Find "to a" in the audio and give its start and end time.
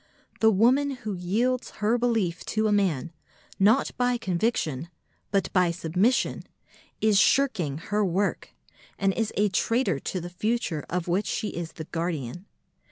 2.47-2.71